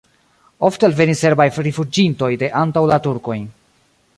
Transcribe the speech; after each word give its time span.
Ofte 0.69 0.87
alvenis 0.87 1.21
serbaj 1.25 1.47
rifuĝintoj 1.67 2.31
de 2.45 2.51
antaŭ 2.63 2.87
la 2.93 2.99
turkojn. 3.05 3.49